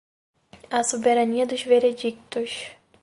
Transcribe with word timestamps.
a 0.77 0.79
soberania 0.89 1.45
dos 1.47 1.61
veredictos; 1.71 2.49